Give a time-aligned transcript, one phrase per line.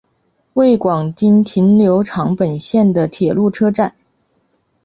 [0.53, 3.93] 末广町停留场本线的铁路车站。